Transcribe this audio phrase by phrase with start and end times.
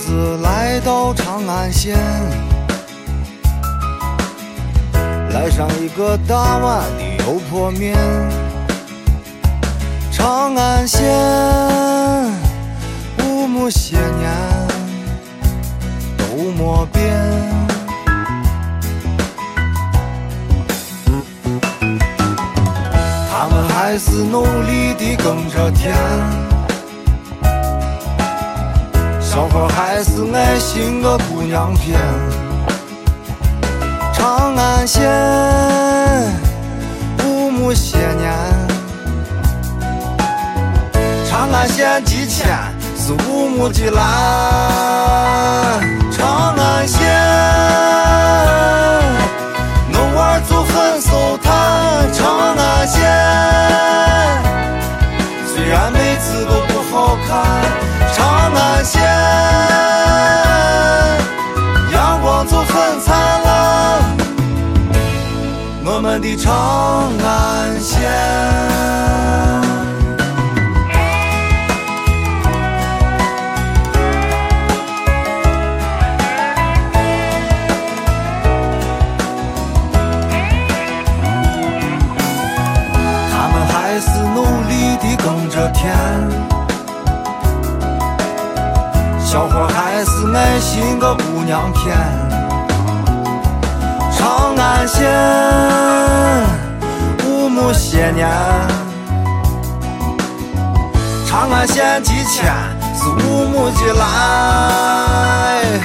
[0.00, 1.98] 子来到长安县，
[5.30, 7.96] 来上一个大碗的油泼面。
[10.10, 11.06] 长安县，
[13.18, 14.30] 五么些年
[16.16, 17.14] 都没变。
[23.30, 26.49] 他们还是努力地耕着田。
[29.32, 32.00] 小伙还是爱心个姑娘片。
[34.12, 35.08] 长安县，
[37.24, 38.34] 五亩些年。
[41.30, 42.48] 长安县几千
[42.96, 45.09] 是五亩的蓝。
[66.30, 66.52] 的长
[67.18, 68.08] 安县。
[83.32, 85.92] 他们还是努力地耕着田，
[89.18, 92.29] 小伙还是爱心个姑娘片。
[94.70, 95.10] 安县，
[97.26, 98.28] 五亩些年。
[101.26, 102.54] 长安县几千
[102.94, 105.79] 是五亩的来。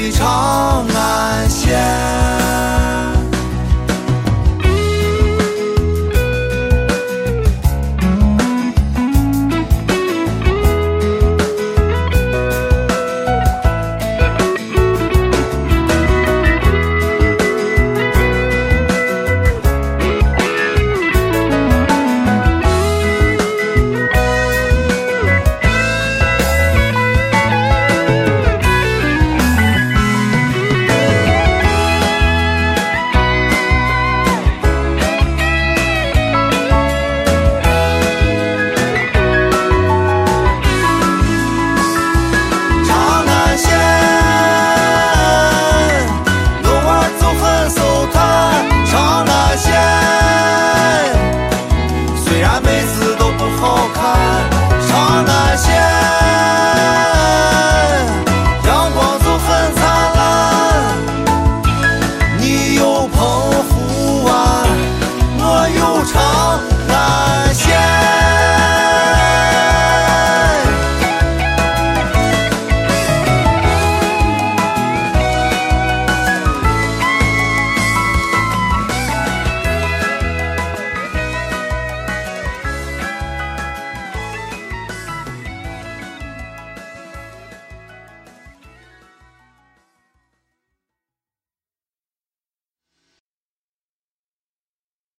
[0.00, 0.99] 的长安。